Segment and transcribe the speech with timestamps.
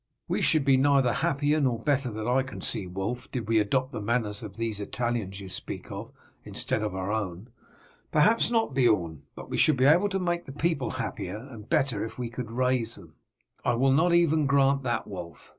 [0.27, 3.91] "We should be neither happier nor better that I can see, Wulf, did we adopt
[3.91, 6.11] the manners of these Italians you speak of
[6.43, 7.49] instead of our own."
[8.11, 12.03] "Perhaps not, Beorn, but we should be able to make the people happier and better
[12.03, 13.13] if we could raise them."
[13.63, 15.49] "I will not even grant that, Wulf.